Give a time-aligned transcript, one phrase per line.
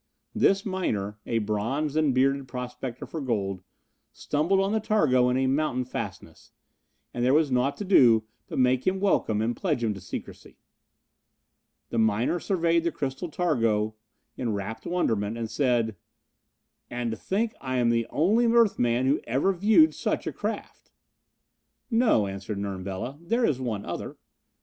[0.33, 3.61] This miner, a bronzed and bearded prospector for gold,
[4.11, 6.51] stumbled on the targo in a mountain fastness,
[7.13, 10.57] and there was nought to do but make him welcome and pledge him to secrecy.
[11.91, 13.93] The miner surveyed the crystal targo
[14.35, 15.95] in rapt wonderment and said:
[16.89, 20.89] "And to think I am the only earth man who ever viewed such a craft!"
[21.91, 24.17] "No," answered Nern Bela, "there is one other."